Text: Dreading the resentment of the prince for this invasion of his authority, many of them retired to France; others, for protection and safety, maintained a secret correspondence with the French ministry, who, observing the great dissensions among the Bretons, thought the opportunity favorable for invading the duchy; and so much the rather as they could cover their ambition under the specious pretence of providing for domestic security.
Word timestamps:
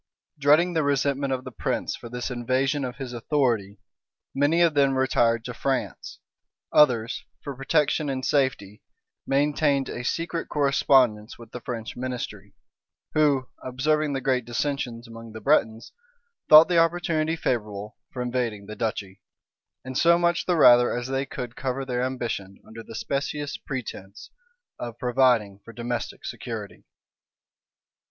Dreading 0.39 0.73
the 0.73 0.81
resentment 0.81 1.31
of 1.31 1.43
the 1.43 1.51
prince 1.51 1.95
for 1.95 2.09
this 2.09 2.31
invasion 2.31 2.83
of 2.83 2.95
his 2.95 3.13
authority, 3.13 3.77
many 4.33 4.61
of 4.61 4.73
them 4.73 4.97
retired 4.97 5.45
to 5.45 5.53
France; 5.53 6.17
others, 6.73 7.23
for 7.43 7.55
protection 7.55 8.09
and 8.09 8.25
safety, 8.25 8.81
maintained 9.27 9.89
a 9.89 10.03
secret 10.03 10.49
correspondence 10.49 11.37
with 11.37 11.51
the 11.51 11.61
French 11.61 11.95
ministry, 11.95 12.55
who, 13.13 13.47
observing 13.63 14.13
the 14.13 14.21
great 14.21 14.43
dissensions 14.43 15.07
among 15.07 15.33
the 15.33 15.39
Bretons, 15.39 15.93
thought 16.49 16.67
the 16.67 16.79
opportunity 16.79 17.35
favorable 17.35 17.95
for 18.11 18.23
invading 18.23 18.65
the 18.65 18.75
duchy; 18.75 19.21
and 19.85 19.95
so 19.95 20.17
much 20.17 20.47
the 20.47 20.55
rather 20.57 20.91
as 20.97 21.09
they 21.09 21.27
could 21.27 21.55
cover 21.55 21.85
their 21.85 22.01
ambition 22.01 22.57
under 22.65 22.81
the 22.81 22.95
specious 22.95 23.55
pretence 23.55 24.31
of 24.79 24.97
providing 24.97 25.59
for 25.63 25.71
domestic 25.73 26.25
security. 26.25 26.85